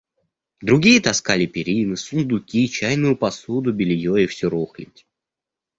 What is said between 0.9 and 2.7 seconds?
таскали перины, сундуки,